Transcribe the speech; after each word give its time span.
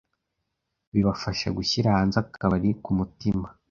bibafasha 0.93 1.47
gushyira 1.57 1.95
hanze 1.97 2.17
akabari 2.23 2.69
ku 2.83 2.91
mutima 2.99 3.47